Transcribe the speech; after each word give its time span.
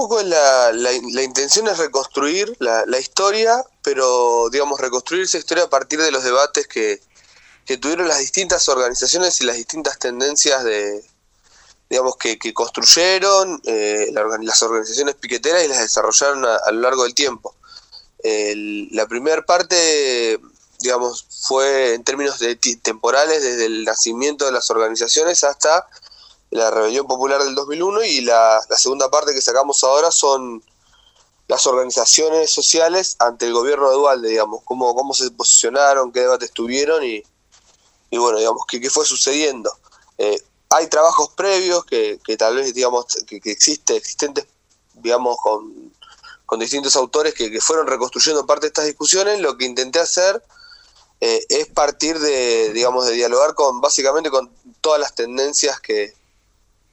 poco 0.00 0.22
la, 0.22 0.72
la, 0.72 1.22
intención 1.22 1.68
es 1.68 1.76
reconstruir 1.76 2.56
la, 2.58 2.84
la, 2.86 2.98
historia, 2.98 3.62
pero 3.82 4.48
digamos 4.50 4.80
reconstruir 4.80 5.24
esa 5.24 5.36
historia 5.36 5.64
a 5.64 5.70
partir 5.70 6.00
de 6.00 6.10
los 6.10 6.24
debates 6.24 6.66
que, 6.66 7.02
que 7.66 7.76
tuvieron 7.76 8.08
las 8.08 8.18
distintas 8.18 8.66
organizaciones 8.70 9.38
y 9.40 9.44
las 9.44 9.56
distintas 9.56 9.98
tendencias 9.98 10.64
de, 10.64 11.04
digamos, 11.90 12.16
que, 12.16 12.38
que 12.38 12.54
construyeron 12.54 13.60
eh, 13.66 14.06
las 14.12 14.62
organizaciones 14.62 15.16
piqueteras 15.16 15.64
y 15.64 15.68
las 15.68 15.80
desarrollaron 15.80 16.46
a, 16.46 16.70
lo 16.70 16.80
largo 16.80 17.02
del 17.02 17.14
tiempo. 17.14 17.54
la 18.24 19.06
primera 19.06 19.42
parte, 19.42 20.40
digamos, 20.78 21.26
fue 21.42 21.92
en 21.92 22.04
términos 22.04 22.38
de 22.38 22.56
temporales 22.56 23.42
desde 23.42 23.66
el 23.66 23.84
nacimiento 23.84 24.46
de 24.46 24.52
las 24.52 24.70
organizaciones 24.70 25.44
hasta 25.44 25.86
la 26.50 26.70
rebelión 26.70 27.06
popular 27.06 27.42
del 27.42 27.54
2001 27.54 28.02
y 28.04 28.20
la, 28.22 28.60
segunda 28.76 29.08
parte 29.10 29.32
que 29.32 29.40
sacamos 29.40 29.82
ahora 29.84 30.10
son 30.10 30.62
las 31.46 31.66
organizaciones 31.66 32.50
sociales 32.50 33.16
ante 33.18 33.46
el 33.46 33.52
gobierno 33.52 33.88
de 33.90 33.96
Dualde, 33.96 34.28
digamos, 34.28 34.62
cómo, 34.64 34.94
cómo 34.94 35.14
se 35.14 35.30
posicionaron, 35.30 36.12
qué 36.12 36.20
debates 36.20 36.52
tuvieron 36.52 37.04
y, 37.04 37.22
y 38.10 38.18
bueno, 38.18 38.38
digamos, 38.38 38.62
qué, 38.68 38.80
qué 38.80 38.90
fue 38.90 39.04
sucediendo. 39.04 39.72
Eh, 40.18 40.40
hay 40.70 40.86
trabajos 40.88 41.30
previos 41.30 41.84
que, 41.84 42.20
que 42.24 42.36
tal 42.36 42.56
vez, 42.56 42.72
digamos, 42.74 43.06
que, 43.26 43.40
que 43.40 43.50
existe, 43.50 43.96
existentes, 43.96 44.46
digamos, 44.94 45.36
con, 45.42 45.92
con 46.46 46.60
distintos 46.60 46.94
autores 46.96 47.34
que, 47.34 47.50
que, 47.50 47.60
fueron 47.60 47.86
reconstruyendo 47.86 48.46
parte 48.46 48.62
de 48.62 48.68
estas 48.68 48.86
discusiones. 48.86 49.40
Lo 49.40 49.56
que 49.56 49.64
intenté 49.64 49.98
hacer 49.98 50.42
eh, 51.20 51.44
es 51.48 51.66
partir 51.68 52.18
de, 52.20 52.72
digamos, 52.72 53.06
de 53.06 53.14
dialogar 53.14 53.54
con, 53.54 53.80
básicamente, 53.80 54.30
con 54.30 54.52
todas 54.80 55.00
las 55.00 55.14
tendencias 55.16 55.80
que, 55.80 56.14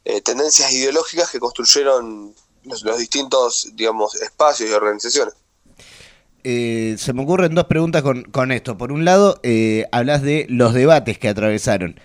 eh, 0.08 0.22
tendencias 0.22 0.72
ideológicas 0.72 1.30
que 1.30 1.40
construyeron 1.40 2.34
los, 2.64 2.98
distintos, 2.98 3.72
digamos, 3.74 4.16
espacios 4.16 4.70
y 4.70 4.74
organizaciones. 4.74 5.34
Eh, 6.46 6.96
se 6.98 7.12
me 7.12 7.24
ocurren 7.24 7.54
dos 7.54 7.66
preguntas 7.66 8.04
con, 8.04 8.24
con 8.24 8.54
esto. 8.54 8.78
Por 8.78 8.94
un 8.94 9.04
lado, 9.04 9.38
eh, 9.44 9.86
hablas 9.92 10.22
de 10.22 10.46
los 10.50 10.74
debates 10.74 11.20
que 11.20 11.28
atravesaron 11.28 12.00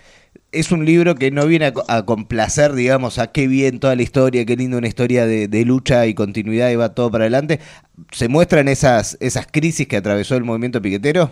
es 0.51 0.71
un 0.71 0.85
libro 0.85 1.15
que 1.15 1.31
no 1.31 1.47
viene 1.47 1.73
a, 1.87 2.05
complacer, 2.05 2.73
digamos, 2.73 3.17
a 3.17 3.31
qué 3.31 3.47
bien 3.47 3.79
toda 3.79 3.95
la 3.95 4.03
historia, 4.03 4.45
qué 4.45 4.55
lindo 4.55 4.77
una 4.77 4.87
historia 4.87 5.25
de, 5.25 5.65
lucha 5.65 6.05
y 6.05 6.13
continuidad 6.13 6.69
y 6.69 6.75
va 6.75 6.93
todo 6.93 7.09
para 7.09 7.23
adelante. 7.23 7.59
¿Se 8.11 8.27
muestran 8.27 8.67
esas, 8.67 9.17
esas 9.19 9.47
crisis 9.47 9.87
que 9.87 9.97
atravesó 9.97 10.35
el 10.35 10.43
movimiento 10.43 10.81
piquetero? 10.81 11.31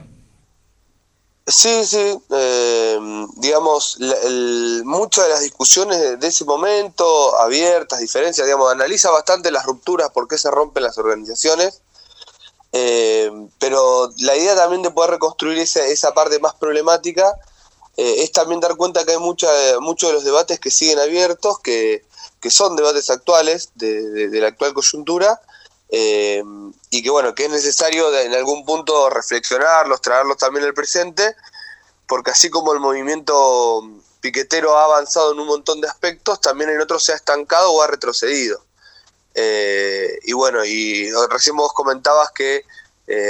Sí, 1.52 1.86
sí. 1.86 2.18
Eh, 2.30 3.00
digamos, 3.36 3.98
muchas 4.86 5.26
de 5.26 5.30
las 5.32 5.42
discusiones 5.42 6.20
de, 6.20 6.28
ese 6.28 6.46
momento, 6.46 7.38
abiertas, 7.40 8.00
diferencias, 8.00 8.48
digamos, 8.48 8.72
analiza 8.72 9.12
bastante 9.12 9.52
las 9.52 9.66
rupturas, 9.66 10.10
por 10.12 10.28
qué 10.28 10.38
se 10.38 10.50
rompen 10.50 10.84
las 10.84 10.98
organizaciones. 10.98 11.82
Eh, 12.74 13.30
pero 13.60 14.10
la 14.20 14.36
idea 14.38 14.56
también 14.56 14.82
de 14.82 14.92
poder 14.92 15.12
reconstruir 15.12 15.58
esa, 15.58 15.86
esa 15.86 16.14
parte 16.14 16.40
más 16.40 16.54
problemática 16.54 17.36
eh, 17.98 18.24
es 18.24 18.32
también 18.32 18.62
dar 18.62 18.78
cuenta 18.78 19.04
que 19.04 19.12
hay 19.12 19.18
mucha, 19.18 19.50
muchos 19.82 20.10
de 20.10 20.14
los 20.14 20.24
debates 20.24 20.58
que 20.60 20.72
siguen 20.72 21.00
abiertos, 21.00 21.60
que, 21.60 22.06
que 22.40 22.50
son 22.50 22.78
debates 22.78 23.10
actuales 23.10 23.72
de, 23.76 24.30
de, 24.30 24.40
la 24.40 24.48
actual 24.48 24.74
coyuntura, 24.74 25.42
eh, 25.92 26.44
y 26.89 27.03
que 27.03 27.09
bueno, 27.09 27.36
que 27.36 27.45
es 27.45 27.52
necesario 27.52 28.17
en 28.17 28.34
algún 28.34 28.66
punto 28.66 29.09
reflexionarlos, 29.09 30.02
traerlos 30.02 30.38
también 30.38 30.66
al 30.66 30.73
presente, 30.73 31.36
porque 32.08 32.31
así 32.31 32.50
como 32.50 32.73
el 32.73 32.80
movimiento 32.80 33.83
piquetero 34.22 34.78
ha 34.78 34.86
avanzado 34.86 35.33
en 35.33 35.39
un 35.39 35.48
montón 35.48 35.81
de 35.81 35.88
aspectos, 35.88 36.42
también 36.42 36.70
en 36.70 36.81
otros 36.81 37.03
se 37.03 37.14
ha 37.14 37.16
estancado 37.16 37.72
o 37.72 37.81
ha 37.81 37.88
retrocedido. 37.88 38.64
Eh, 39.36 40.20
y 40.23 40.33
bueno, 40.33 40.66
y 40.66 41.11
recién 41.30 41.56
vos 41.56 41.73
comentabas 41.73 42.31
que 42.31 42.66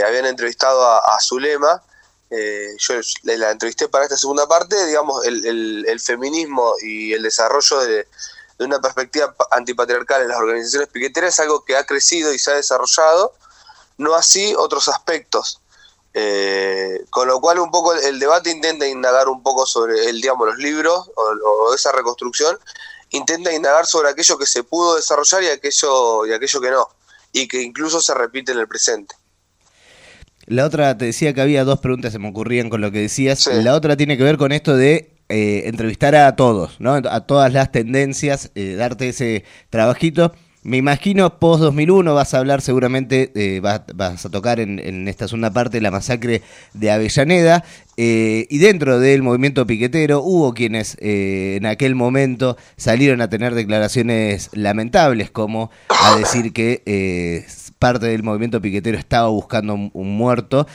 habían 0.06 0.28
entrevistado 0.28 0.86
a, 0.86 1.20
Zulema, 1.20 1.82
eh, 2.34 2.78
yo 2.78 2.94
la 3.24 3.52
entrevisté 3.52 3.90
para 3.90 4.06
esta 4.06 4.16
segunda 4.16 4.48
parte, 4.48 4.86
digamos, 4.86 5.26
el, 5.26 6.00
feminismo 6.00 6.76
y 6.82 7.12
el 7.12 7.24
desarrollo 7.24 7.80
de, 7.82 8.08
una 8.66 8.80
perspectiva 8.80 9.36
antipatriarcal 9.52 10.22
en 10.22 10.30
las 10.30 10.38
organizaciones 10.38 10.90
piqueteras 10.90 11.34
es 11.34 11.40
algo 11.40 11.64
que 11.66 11.76
ha 11.76 11.86
crecido 11.86 12.34
y 12.34 12.40
se 12.40 12.52
ha 12.52 12.56
desarrollado, 12.56 13.34
no 13.98 14.16
así 14.16 14.54
otros 14.58 14.88
aspectos. 14.88 15.62
Eh, 16.14 17.06
con 17.10 17.28
lo 17.28 17.40
cual 17.40 17.60
un 17.60 17.72
poco 17.72 17.94
el, 17.94 18.20
debate 18.20 18.52
intenta 18.52 18.86
indagar 18.86 19.30
un 19.30 19.42
poco 19.42 19.66
sobre 19.66 20.10
el, 20.10 20.20
digamos, 20.20 20.46
los 20.46 20.58
libros 20.58 21.10
o, 21.16 21.74
esa 21.74 21.92
reconstrucción, 21.94 22.58
intenta 23.12 23.54
indagar 23.54 23.86
sobre 23.86 24.10
aquello 24.10 24.38
que 24.38 24.46
se 24.46 24.64
pudo 24.64 24.96
desarrollar 24.96 25.44
y 25.44 25.48
aquello, 25.48 26.26
y 26.26 26.34
aquello 26.34 26.62
que 26.62 26.72
no, 26.72 26.88
y 27.32 27.48
que 27.48 27.62
incluso 27.62 28.02
se 28.02 28.14
repite 28.14 28.52
en 28.52 28.60
el 28.60 28.68
presente. 28.68 29.16
La 30.48 30.66
otra, 30.66 30.98
te 30.98 31.06
decía 31.06 31.34
que 31.34 31.42
había 31.42 31.64
dos 31.64 31.80
preguntas 31.80 32.12
que 32.12 32.20
me 32.20 32.30
ocurrían 32.30 32.70
con 32.70 32.82
lo 32.82 32.92
que 32.92 33.00
decías. 33.00 33.48
La 33.48 33.74
otra 33.74 33.96
tiene 33.96 34.18
que 34.18 34.24
ver 34.24 34.38
con 34.38 34.52
esto 34.52 34.76
de 34.76 35.11
eh, 35.32 35.64
entrevistar 35.68 36.16
a 36.16 36.36
todos, 36.36 36.80
¿no? 36.80 36.94
A 36.94 37.22
todas 37.22 37.54
las 37.54 37.72
tendencias, 37.72 38.52
eh, 38.56 38.76
darte 38.76 39.10
ese 39.10 39.44
trabajito. 39.70 40.34
Me 40.64 40.78
imagino 40.78 41.40
post 41.40 41.64
2001 41.64 42.14
vas 42.14 42.36
a 42.36 42.38
hablar 42.38 42.62
seguramente, 42.62 43.32
eh, 43.34 43.60
vas, 43.62 43.82
vas, 43.96 44.24
a 44.24 44.30
tocar 44.30 44.60
en, 44.60 44.78
en, 44.78 45.08
esta 45.08 45.28
segunda 45.28 45.50
parte 45.52 45.82
la 45.82 45.90
masacre 45.90 46.44
de 46.76 46.92
Avellaneda 46.92 47.64
eh, 47.98 48.48
y 48.50 48.58
dentro 48.60 49.00
del 49.00 49.22
movimiento 49.22 49.68
piquetero 49.68 50.22
hubo 50.24 50.54
quienes 50.54 50.98
eh, 51.02 51.56
en 51.58 51.66
aquel 51.66 51.94
momento 51.94 52.58
salieron 52.78 53.22
a 53.22 53.30
tener 53.30 53.54
declaraciones 53.54 54.50
lamentables 54.54 55.30
como 55.30 55.72
a 55.90 56.16
decir 56.16 56.54
que 56.54 56.82
eh, 56.86 57.46
parte 57.82 58.06
del 58.06 58.24
movimiento 58.24 58.62
piquetero 58.62 58.98
estaba 58.98 59.28
buscando 59.28 59.74
un, 59.74 60.18
muerto. 60.18 60.68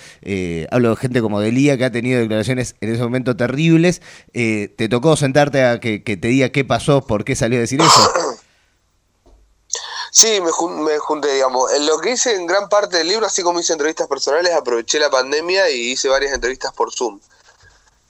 hablo 0.70 0.90
de 0.90 0.96
gente 0.96 1.22
como 1.22 1.40
Delía 1.40 1.78
que 1.78 1.84
ha 1.84 1.92
tenido 1.92 2.20
declaraciones 2.20 2.74
en 2.80 2.92
ese 2.92 3.02
momento 3.02 3.36
terribles. 3.36 4.02
¿Te 4.32 4.88
tocó 4.90 5.16
sentarte 5.16 5.64
a 5.64 5.80
que, 5.80 6.02
que 6.02 6.16
te 6.16 6.28
diga 6.28 6.50
qué 6.50 6.64
pasó, 6.64 7.00
por 7.06 7.24
qué 7.24 7.36
salió 7.36 7.58
a 7.58 7.60
decir 7.60 7.80
eso? 7.80 8.10
Sí, 10.18 10.40
me, 10.40 10.50
me, 10.82 10.98
junté, 10.98 11.34
digamos. 11.34 11.70
En 11.74 11.84
lo 11.84 11.98
que 11.98 12.12
hice 12.12 12.34
en 12.34 12.46
gran 12.46 12.70
parte 12.70 12.96
del 12.96 13.08
libro, 13.08 13.26
así 13.26 13.42
como 13.42 13.60
hice 13.60 13.74
entrevistas 13.74 14.08
personales, 14.08 14.50
aproveché 14.54 14.98
la 14.98 15.10
pandemia 15.10 15.68
y 15.68 15.92
hice 15.92 16.08
varias 16.08 16.32
entrevistas 16.32 16.72
por 16.72 16.90
Zoom. 16.90 17.20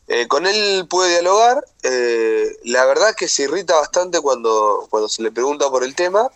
Eh, 0.09 0.29
con 0.29 0.47
él 0.47 0.87
pude 0.89 1.11
dialogar. 1.11 1.65
Eh, 1.83 2.57
la 2.63 2.85
verdad 2.85 3.15
que 3.17 3.27
se 3.27 3.43
irrita 3.43 3.75
bastante 3.75 4.21
cuando, 4.21 4.87
cuando 4.89 5.09
se 5.09 5.21
le 5.21 5.33
pregunta 5.33 5.69
por 5.69 5.83
el 5.83 5.97
tema 5.97 6.31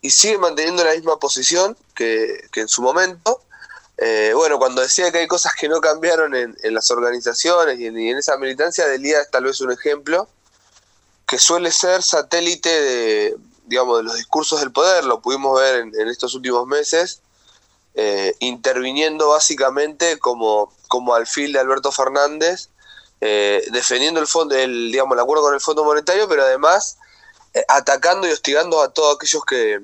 y 0.00 0.10
sigue 0.10 0.38
manteniendo 0.38 0.84
la 0.84 0.94
misma 0.94 1.18
posición 1.18 1.76
que, 1.94 2.48
en 2.54 2.68
su 2.68 2.82
momento. 2.82 3.42
Eh, 3.96 4.32
bueno, 4.34 4.58
cuando 4.58 4.80
decía 4.80 5.10
que 5.10 5.18
hay 5.18 5.26
cosas 5.26 5.52
que 5.58 5.68
no 5.68 5.80
cambiaron 5.80 6.34
en, 6.34 6.56
en 6.62 6.74
las 6.74 6.90
organizaciones 6.90 7.80
y 7.80 7.86
en, 7.86 7.98
en 7.98 8.16
esa 8.18 8.36
militancia, 8.36 8.86
Delía 8.86 9.20
es 9.20 9.30
tal 9.30 9.44
vez 9.44 9.60
un 9.60 9.72
ejemplo 9.72 10.28
que 11.26 11.38
suele 11.38 11.70
ser 11.70 12.02
satélite 12.02 12.68
de, 12.68 13.36
digamos, 13.68 13.98
de 13.98 14.04
los 14.04 14.16
discursos 14.16 14.60
del 14.60 14.72
poder, 14.72 15.04
lo 15.04 15.20
pudimos 15.20 15.60
ver 15.60 15.80
en, 15.80 16.08
estos 16.08 16.34
últimos 16.34 16.66
meses, 16.66 17.20
eh, 17.94 18.34
interviniendo 18.38 19.28
básicamente 19.28 20.18
como, 20.18 20.72
como 20.88 21.14
alfil 21.14 21.52
de 21.52 21.58
Alberto 21.58 21.92
Fernández, 21.92 22.70
eh, 23.20 23.62
defendiendo 23.72 24.20
el 24.20 24.26
fondo, 24.26 24.54
el, 24.54 24.90
digamos, 24.90 25.14
el 25.16 25.20
acuerdo 25.20 25.44
con 25.44 25.54
el 25.54 25.60
Fondo 25.60 25.84
Monetario, 25.84 26.28
pero 26.28 26.44
además 26.44 26.96
atacando 27.68 28.26
y 28.28 28.32
hostigando 28.32 28.82
a 28.82 28.92
todos 28.92 29.16
aquellos 29.16 29.44
que, 29.44 29.80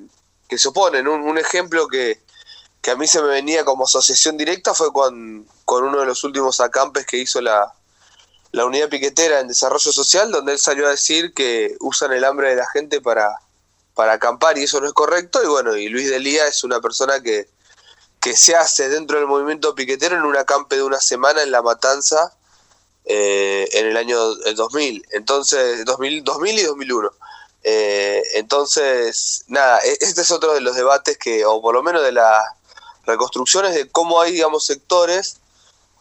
que 0.47 0.57
se 0.57 0.69
oponen. 0.69 1.07
Un, 1.07 1.21
un, 1.21 1.37
ejemplo 1.37 1.87
que, 1.87 2.21
que 2.81 2.91
a 2.91 2.95
mí 2.95 3.07
se 3.07 3.21
me 3.21 3.27
venía 3.27 3.65
como 3.65 3.85
asociación 3.85 4.37
directa 4.37 4.73
fue 4.73 4.91
con, 4.93 5.47
con 5.65 5.83
uno 5.83 5.99
de 5.99 6.05
los 6.05 6.23
últimos 6.23 6.59
acampes 6.59 7.05
que 7.05 7.17
hizo 7.17 7.41
la, 7.41 7.73
la 8.51 8.65
unidad 8.65 8.89
piquetera 8.89 9.39
en 9.39 9.47
desarrollo 9.47 9.91
social, 9.91 10.31
donde 10.31 10.53
él 10.53 10.59
salió 10.59 10.87
a 10.87 10.91
decir 10.91 11.33
que 11.33 11.75
usan 11.79 12.13
el 12.13 12.23
hambre 12.23 12.49
de 12.49 12.55
la 12.55 12.67
gente 12.67 13.01
para, 13.01 13.39
para 13.93 14.13
acampar 14.13 14.57
y 14.57 14.63
eso 14.63 14.79
no 14.79 14.87
es 14.87 14.93
correcto. 14.93 15.43
Y 15.43 15.47
bueno, 15.47 15.75
y 15.75 15.89
Luis 15.89 16.09
Delía 16.09 16.47
es 16.47 16.63
una 16.63 16.79
persona 16.79 17.21
que, 17.21 17.49
que 18.21 18.35
se 18.35 18.55
hace 18.55 18.87
dentro 18.89 19.17
del 19.17 19.27
movimiento 19.27 19.75
piquetero 19.75 20.15
en 20.15 20.23
un 20.23 20.37
acampe 20.37 20.77
de 20.77 20.83
una 20.83 20.99
semana 20.99 21.43
en 21.43 21.51
La 21.51 21.61
Matanza 21.61 22.33
eh, 23.03 23.67
en 23.73 23.87
el 23.87 23.97
año 23.97 24.17
2000. 24.35 25.05
Entonces, 25.11 25.83
2000, 25.85 26.23
2000 26.23 26.59
y 26.59 26.63
2001. 26.63 27.11
Eh, 27.67 28.21
entonces, 28.35 29.43
nada, 29.47 29.79
e, 29.79 29.97
este 29.99 30.21
es 30.21 30.29
otro 30.29 30.53
de 30.53 30.61
los 30.61 30.75
debates 30.75 31.17
que, 31.17 31.45
o 31.45 31.59
por 31.63 31.73
lo 31.73 31.81
menos 31.81 32.03
de 32.03 32.11
las 32.11 32.45
reconstrucciones 33.07 33.73
de 33.73 33.89
cómo 33.89 34.21
hay, 34.21 34.33
digamos, 34.33 34.67
sectores 34.67 35.37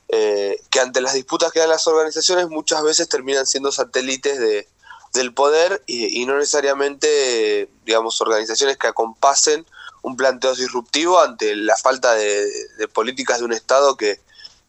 eh, 0.08 0.60
que 0.68 0.80
ante 0.80 1.00
las 1.00 1.14
disputas 1.14 1.52
que 1.52 1.60
dan 1.60 1.70
las 1.70 1.86
organizaciones 1.86 2.48
muchas 2.48 2.82
veces 2.82 3.08
terminan 3.08 3.46
siendo 3.46 3.72
satélites 3.72 4.38
de, 4.38 4.68
del 5.14 5.32
poder 5.32 5.82
y, 5.86 6.26
no 6.26 6.36
necesariamente, 6.36 7.70
digamos, 7.86 8.20
organizaciones 8.20 8.76
que 8.76 8.88
acompasen 8.88 9.64
un 10.02 10.18
planteo 10.18 10.54
disruptivo 10.54 11.18
ante 11.18 11.56
la 11.56 11.78
falta 11.78 12.12
de, 12.12 12.46
políticas 12.92 13.38
de 13.38 13.46
un 13.46 13.54
Estado 13.54 13.96
que 13.96 14.20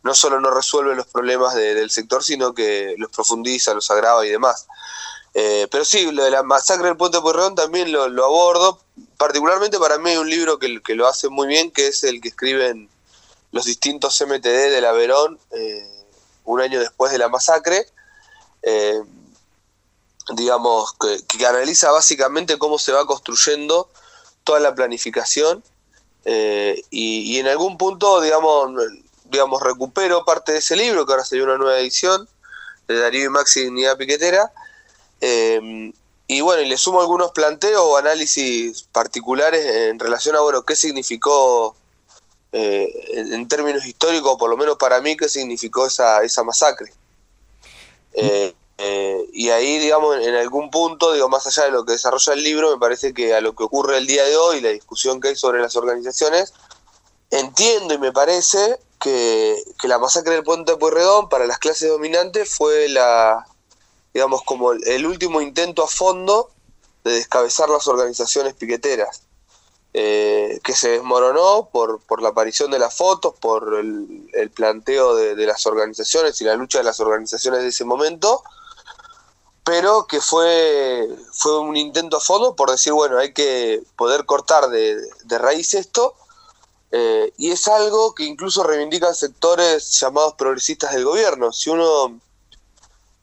no 0.01 0.15
solo 0.15 0.39
no 0.39 0.49
resuelve 0.49 0.95
los 0.95 1.07
problemas 1.07 1.55
de, 1.55 1.73
del 1.73 1.91
sector, 1.91 2.23
sino 2.23 2.53
que 2.53 2.95
los 2.97 3.11
profundiza, 3.11 3.73
los 3.73 3.91
agrava 3.91 4.25
y 4.25 4.29
demás. 4.29 4.67
Eh, 5.37 5.67
pero 5.69 5.83
sí, 5.83 6.09
lo 6.13 6.23
de 6.23 6.31
la 6.31 6.43
masacre 6.43 6.87
del 6.87 6.95
puente 6.95 7.19
Pueyrredón 7.19 7.55
también 7.55 7.91
lo, 7.91 8.03
abordo. 8.23 8.79
Particularmente 9.17 9.77
para 9.77 9.97
mí 9.97 10.11
hay 10.11 10.17
un 10.17 10.29
libro 10.29 10.57
que, 10.57 10.81
que, 10.81 10.95
lo 10.95 11.07
hace 11.07 11.27
muy 11.27 11.47
bien, 11.47 11.71
que 11.71 11.87
es 11.87 12.05
el 12.05 12.21
que 12.21 12.29
escriben 12.29 12.89
los 13.51 13.65
distintos 13.65 14.21
MTD 14.21 14.71
de 14.71 14.79
la 14.79 14.93
Verón 14.93 15.37
eh, 15.51 16.05
un 16.45 16.61
año 16.61 16.79
después 16.79 17.11
de 17.11 17.17
la 17.17 17.27
masacre. 17.27 17.85
Eh, 18.63 19.01
digamos, 20.35 20.93
que, 20.93 21.45
analiza 21.45 21.91
básicamente 21.91 22.57
cómo 22.57 22.79
se 22.79 22.93
va 22.93 23.05
construyendo 23.05 23.89
toda 24.45 24.61
la 24.61 24.73
planificación 24.73 25.63
y, 26.89 27.37
en 27.37 27.47
algún 27.47 27.77
punto, 27.77 28.21
digamos, 28.21 28.71
digamos, 29.25 29.61
recupero 29.61 30.23
parte 30.23 30.53
de 30.53 30.59
ese 30.59 30.77
libro, 30.77 31.05
que 31.05 31.11
ahora 31.11 31.25
sería 31.25 31.43
una 31.43 31.57
nueva 31.57 31.77
edición, 31.77 32.27
de 32.87 32.97
Darío 32.99 33.25
y 33.25 33.29
Maxi 33.29 33.61
Dignidad 33.61 33.97
Piquetera, 33.97 34.51
eh, 35.27 35.91
y 36.27 36.41
bueno, 36.41 36.61
y 36.61 36.67
le 36.67 36.77
sumo 36.77 37.01
algunos 37.01 37.31
planteos 37.31 37.81
o 37.81 37.97
análisis 37.97 38.83
particulares 38.91 39.65
en 39.65 39.97
relación 39.97 40.35
a, 40.35 40.41
bueno, 40.41 40.61
qué 40.61 40.75
significó 40.75 41.75
eh, 42.51 42.93
en, 43.13 43.47
términos 43.47 43.83
históricos, 43.87 44.37
por 44.37 44.51
lo 44.51 44.57
menos 44.57 44.77
para 44.77 45.01
mí, 45.01 45.17
qué 45.17 45.27
significó 45.27 45.87
esa, 45.87 46.21
esa 46.21 46.43
masacre. 46.43 46.93
Eh, 48.13 48.53
y 49.33 49.49
ahí, 49.49 49.79
digamos, 49.79 50.17
en 50.23 50.35
algún 50.35 50.69
punto, 50.69 51.11
digo, 51.13 51.27
más 51.27 51.47
allá 51.47 51.63
de 51.63 51.71
lo 51.71 51.85
que 51.85 51.93
desarrolla 51.93 52.33
el 52.33 52.43
libro, 52.43 52.71
me 52.71 52.79
parece 52.79 53.11
que 53.11 53.33
a 53.33 53.41
lo 53.41 53.55
que 53.55 53.63
ocurre 53.63 53.97
el 53.97 54.05
día 54.05 54.25
de 54.25 54.37
hoy, 54.37 54.61
la 54.61 54.69
discusión 54.69 55.19
que 55.19 55.29
hay 55.29 55.35
sobre 55.35 55.59
las 55.59 55.75
organizaciones, 55.75 56.53
entiendo 57.31 57.95
y 57.95 57.97
me 57.97 58.11
parece 58.11 58.79
que, 58.99 59.55
que 59.79 59.87
la 59.87 59.97
masacre 59.97 60.33
del 60.33 60.43
puente 60.43 60.73
de 60.73 60.77
Pueyrredón 60.77 61.29
para 61.29 61.47
las 61.47 61.57
clases 61.57 61.89
dominantes 61.89 62.53
fue 62.53 62.89
la, 62.89 63.45
digamos, 64.15 64.43
como 64.43 64.71
el 64.71 65.05
último 65.05 65.41
intento 65.41 65.83
a 65.83 65.87
fondo 65.87 66.49
de 67.03 67.11
descabezar 67.11 67.67
las 67.67 67.85
organizaciones 67.85 68.53
piqueteras, 68.53 69.23
eh, 69.93 70.57
que 70.63 70.71
se 70.71 70.91
desmoronó 70.91 71.67
por, 71.69 71.99
por 71.99 72.21
la 72.21 72.29
aparición 72.29 72.71
de 72.71 72.79
las 72.79 72.95
fotos, 72.95 73.33
por 73.41 73.75
el, 73.75 74.51
planteo 74.55 75.15
de, 75.15 75.45
las 75.45 75.65
organizaciones 75.65 76.39
y 76.39 76.45
la 76.45 76.55
lucha 76.55 76.77
de 76.77 76.85
las 76.85 77.01
organizaciones 77.01 77.61
de 77.61 77.67
ese 77.67 77.83
momento, 77.83 78.41
pero 79.65 80.07
que 80.07 80.21
fue, 80.21 81.09
fue 81.33 81.59
un 81.59 81.75
intento 81.75 82.15
a 82.15 82.21
fondo 82.21 82.55
por 82.55 82.71
decir, 82.71 82.93
bueno, 82.93 83.17
hay 83.17 83.33
que 83.33 83.83
poder 83.97 84.25
cortar 84.25 84.69
de, 84.69 84.97
raíz 85.27 85.73
esto, 85.73 86.15
eh, 86.89 87.33
y 87.35 87.51
es 87.51 87.67
algo 87.67 88.15
que 88.15 88.23
incluso 88.23 88.63
reivindican 88.63 89.13
sectores 89.13 89.99
llamados 89.99 90.35
progresistas 90.35 90.93
del 90.93 91.03
gobierno. 91.03 91.51
Si 91.51 91.69
uno 91.69 92.21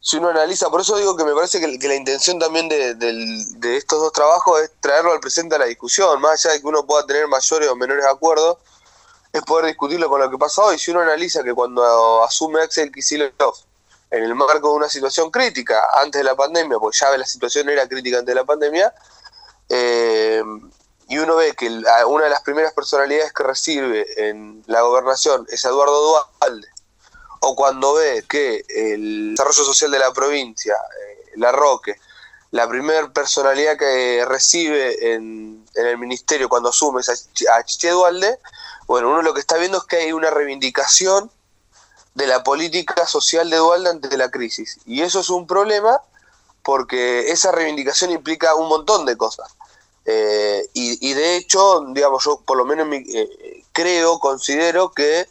si 0.05 0.17
uno 0.17 0.31
analiza, 0.31 0.69
por 0.69 0.81
eso 0.81 0.97
digo 0.97 1.17
que 1.17 1.25
me 1.25 1.33
parece 1.33 1.61
que, 1.61 1.89
la 1.89 1.95
intención 1.95 2.37
también 2.41 2.69
de, 2.69 3.77
estos 3.77 4.01
dos 4.01 4.13
trabajos 4.13 4.61
es 4.61 4.73
traerlo 4.81 5.13
al 5.13 5.21
presente 5.21 5.55
a 5.55 5.59
la 5.59 5.67
discusión, 5.67 6.21
más 6.21 6.45
allá 6.45 6.55
de 6.55 6.61
que 6.61 6.67
uno 6.67 6.85
pueda 6.85 7.07
tener 7.07 7.29
mayores 7.29 7.69
o 7.69 7.77
menores 7.77 8.05
acuerdos, 8.05 8.59
es 9.33 9.43
poder 9.43 9.67
discutirlo 9.67 10.09
con 10.09 10.21
lo 10.21 10.29
que 10.29 10.37
pasa 10.37 10.61
hoy. 10.63 10.77
Si 10.77 10.91
uno 10.91 11.01
analiza 11.01 11.45
que 11.45 11.55
cuando 11.55 12.23
asume 12.25 12.61
Axel 12.61 12.91
Kicillof 12.91 13.61
en 14.11 14.25
el 14.25 14.35
marco 14.35 14.71
de 14.71 14.75
una 14.75 14.89
situación 14.89 15.31
crítica 15.31 15.81
antes 16.03 16.19
de 16.19 16.25
la 16.25 16.35
pandemia, 16.35 16.81
porque 16.81 16.99
ya 16.99 17.17
la 17.17 17.25
situación 17.25 17.69
era 17.69 17.87
crítica 17.87 18.19
antes 18.19 18.35
de 18.35 18.41
la 18.41 18.45
pandemia, 18.45 18.93
eh, 19.69 20.43
y 21.09 21.19
uno 21.19 21.37
ve 21.37 21.55
que 21.55 21.69
una 22.09 22.25
de 22.25 22.31
las 22.31 22.43
primeras 22.43 22.73
personalidades 22.73 23.33
que 23.33 23.45
recibe 23.45 24.29
en 24.29 24.65
la 24.67 24.83
gobernación 24.83 25.47
es 25.49 25.65
Eduardo 25.65 26.25
Dualde, 26.41 26.72
o 27.45 27.57
cuando 27.57 27.95
ve 27.95 28.25
que 28.29 28.65
el 28.69 29.33
desarrollo 29.33 29.65
social 29.65 29.91
de 29.91 29.99
la 29.99 30.13
provincia, 30.13 30.75
eh, 30.75 31.33
la 31.37 31.51
Roque, 31.51 31.97
la 32.53 32.69
primera 32.69 33.13
personalidad 33.13 33.77
que 33.77 34.25
recibe 34.27 35.15
en, 35.15 35.65
el 35.75 35.99
ministerio 35.99 36.49
cuando 36.49 36.69
asume 36.69 37.01
es 37.01 37.09
a, 37.49 37.65
Chiche 37.65 37.91
Dualde, 37.91 38.39
bueno, 38.87 39.11
uno 39.11 39.23
lo 39.23 39.35
que 39.35 39.41
está 39.41 39.57
viendo 39.57 39.79
es 39.79 39.85
que 39.85 39.97
hay 39.97 40.13
una 40.13 40.31
reivindicación 40.31 41.31
de 42.15 42.27
la 42.27 42.45
política 42.45 43.07
social 43.07 43.51
de 43.51 43.57
Dualde 43.57 43.91
ante 43.91 44.17
la 44.17 44.31
crisis. 44.31 44.79
Y 44.87 45.03
eso 45.03 45.21
es 45.21 45.31
un 45.31 45.47
problema 45.47 46.01
porque 46.63 47.33
esa 47.33 47.51
reivindicación 47.51 48.13
implica 48.13 48.55
un 48.55 48.69
montón 48.69 49.05
de 49.05 49.17
cosas. 49.17 49.51
Eh, 50.05 50.69
y, 50.75 51.15
de 51.15 51.37
hecho, 51.37 51.85
digamos, 51.89 52.25
yo 52.25 52.41
por 52.45 52.57
lo 52.57 52.65
menos 52.65 52.87
eh, 52.93 53.65
creo, 53.73 54.19
considero 54.21 54.93
que 54.93 55.27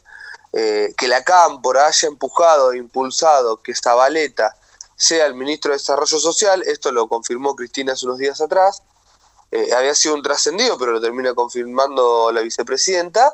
eh, 0.54 0.94
que 0.98 1.08
la 1.08 1.24
Cámpora 1.24 1.88
haya 1.88 2.10
empujado 2.10 2.74
e 2.74 2.78
impulsado 2.78 3.62
que 3.62 3.74
Zabaleta 3.74 4.58
sea 4.98 5.26
el 5.26 5.34
ministro 5.34 5.72
de 5.72 5.78
Desarrollo 5.78 6.20
Social, 6.20 6.62
esto 6.64 6.92
lo 6.92 7.08
confirmó 7.08 7.56
Cristina 7.56 7.94
hace 7.94 8.06
unos 8.06 8.18
días 8.18 8.42
atrás, 8.42 8.84
eh, 9.52 9.74
había 9.74 9.96
sido 9.96 10.14
un 10.14 10.22
trascendido, 10.22 10.78
pero 10.78 10.92
lo 10.92 11.00
termina 11.00 11.34
confirmando 11.34 12.32
la 12.34 12.42
vicepresidenta, 12.42 13.34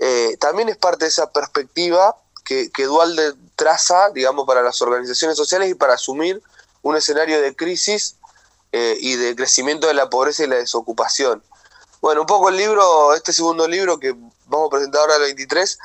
eh, 0.00 0.36
también 0.40 0.68
es 0.68 0.76
parte 0.76 1.04
de 1.04 1.10
esa 1.10 1.30
perspectiva 1.30 2.16
que, 2.44 2.70
que 2.72 2.84
Dualde 2.84 3.34
traza, 3.54 4.10
digamos, 4.10 4.44
para 4.44 4.62
las 4.62 4.82
organizaciones 4.82 5.36
sociales 5.36 5.70
y 5.70 5.74
para 5.74 5.94
asumir 5.94 6.42
un 6.82 6.96
escenario 6.96 7.40
de 7.40 7.54
crisis 7.54 8.16
y 8.72 9.16
de 9.16 9.34
crecimiento 9.34 9.88
de 9.88 9.94
la 9.94 10.08
pobreza 10.08 10.44
y 10.44 10.46
la 10.46 10.54
desocupación. 10.54 11.42
Bueno, 12.00 12.22
un 12.22 12.26
poco 12.26 12.48
el 12.48 12.56
libro, 12.56 13.14
este 13.14 13.32
segundo 13.32 13.68
libro 13.68 13.98
que 13.98 14.14
vamos 14.46 14.68
a 14.68 14.70
presentar 14.70 15.02
ahora 15.02 15.16
el 15.16 15.22
23, 15.22 15.78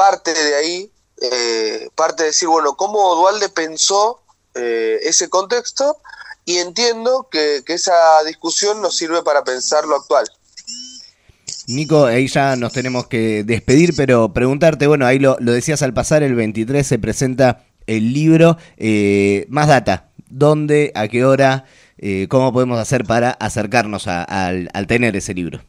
parte 0.00 0.32
de 0.32 0.54
ahí, 0.54 0.90
eh, 1.20 1.90
parte 1.94 2.22
de 2.22 2.28
decir, 2.28 2.48
bueno, 2.48 2.74
cómo 2.74 3.16
Dualde 3.16 3.50
pensó 3.50 4.22
eh, 4.54 4.98
ese 5.02 5.28
contexto 5.28 5.98
y 6.46 6.56
entiendo 6.56 7.28
que, 7.30 7.62
esa 7.66 7.92
discusión 8.26 8.80
nos 8.80 8.96
sirve 8.96 9.22
para 9.22 9.44
pensar 9.44 9.84
lo 9.84 9.96
actual. 9.96 10.26
Nico, 11.66 12.06
ahí 12.06 12.28
ya 12.28 12.56
nos 12.56 12.72
tenemos 12.72 13.08
que 13.08 13.44
despedir, 13.44 13.94
pero 13.94 14.32
preguntarte, 14.32 14.86
bueno, 14.86 15.04
ahí 15.04 15.18
lo, 15.18 15.36
decías 15.36 15.82
al 15.82 15.92
pasar, 15.92 16.22
el 16.22 16.34
23 16.34 16.86
se 16.86 16.98
presenta 16.98 17.66
el 17.86 18.14
libro, 18.14 18.56
eh, 18.78 19.44
más 19.50 19.68
data, 19.68 20.08
¿dónde, 20.30 20.92
a 20.94 21.08
qué 21.08 21.26
hora, 21.26 21.66
cómo 22.30 22.54
podemos 22.54 22.78
hacer 22.78 23.04
para 23.04 23.32
acercarnos 23.32 24.06
al 24.06 24.86
tener 24.88 25.14
ese 25.14 25.34
libro? 25.34 25.60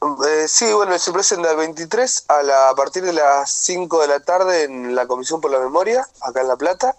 Eh, 0.00 0.46
sí, 0.46 0.72
bueno, 0.72 0.96
se 0.98 1.12
presenta 1.12 1.50
el 1.50 1.56
23 1.56 2.26
a, 2.28 2.42
la, 2.42 2.68
a 2.68 2.74
partir 2.74 3.02
de 3.02 3.12
las 3.12 3.50
5 3.50 4.00
de 4.02 4.08
la 4.08 4.20
tarde 4.20 4.62
en 4.62 4.94
la 4.94 5.08
Comisión 5.08 5.40
por 5.40 5.50
la 5.50 5.58
Memoria, 5.58 6.06
acá 6.20 6.40
en 6.40 6.48
La 6.48 6.56
Plata. 6.56 6.96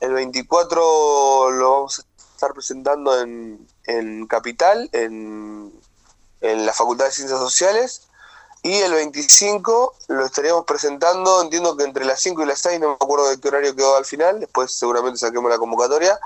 El 0.00 0.14
24 0.14 1.50
lo 1.52 1.70
vamos 1.70 2.00
a 2.00 2.02
estar 2.34 2.52
presentando 2.52 3.20
en, 3.20 3.68
en 3.84 4.26
Capital, 4.26 4.88
en, 4.92 5.72
en 6.40 6.66
la 6.66 6.72
Facultad 6.72 7.04
de 7.04 7.12
Ciencias 7.12 7.38
Sociales. 7.38 8.08
Y 8.62 8.74
el 8.74 8.92
25 8.92 9.94
lo 10.08 10.26
estaríamos 10.26 10.64
presentando, 10.66 11.40
entiendo 11.42 11.76
que 11.76 11.84
entre 11.84 12.04
las 12.04 12.20
5 12.20 12.42
y 12.42 12.46
las 12.46 12.58
6, 12.58 12.80
no 12.80 12.88
me 12.88 12.94
acuerdo 12.94 13.28
de 13.28 13.40
qué 13.40 13.48
horario 13.48 13.76
quedó 13.76 13.96
al 13.96 14.04
final, 14.04 14.40
después 14.40 14.72
seguramente 14.72 15.18
saquemos 15.18 15.50
la 15.50 15.58
convocatoria. 15.58 16.18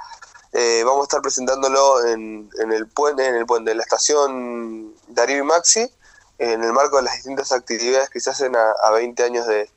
Eh, 0.52 0.82
vamos 0.84 1.02
a 1.02 1.04
estar 1.04 1.20
presentándolo 1.20 2.06
en, 2.06 2.48
en, 2.60 2.72
el 2.72 2.88
puente, 2.88 3.26
en 3.26 3.34
el 3.34 3.44
puente, 3.44 3.70
de 3.70 3.76
la 3.76 3.82
estación 3.82 4.94
Darío 5.08 5.38
y 5.38 5.42
Maxi, 5.42 5.90
en 6.38 6.62
el 6.62 6.72
marco 6.72 6.96
de 6.96 7.02
las 7.02 7.14
distintas 7.14 7.52
actividades 7.52 8.10
que 8.10 8.20
se 8.20 8.30
hacen 8.30 8.54
a, 8.56 8.90
20 8.90 9.22
años 9.22 9.46
de, 9.46 9.68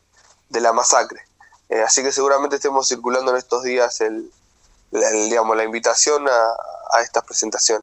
la 0.50 0.74
masacre. 0.74 1.22
Eh, 1.70 1.82
así 1.82 2.02
que 2.02 2.12
seguramente 2.12 2.56
estemos 2.56 2.88
circulando 2.88 3.32
en 3.32 3.38
estos 3.38 3.64
días 3.64 4.02
el, 4.02 4.32
digamos, 4.92 5.56
la 5.58 5.64
invitación 5.64 6.28
a, 6.28 6.56
a 6.98 7.02
esta 7.02 7.22
presentación. 7.22 7.76